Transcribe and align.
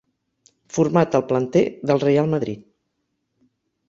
Format 0.77 1.17
al 1.19 1.25
planter 1.31 1.61
del 1.91 2.01
Reial 2.05 2.31
Madrid. 2.31 2.65